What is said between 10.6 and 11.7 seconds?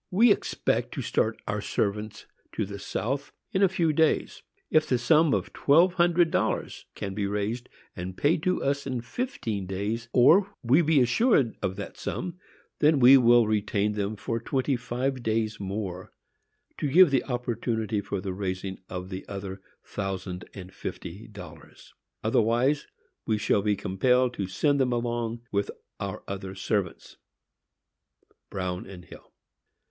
we be assured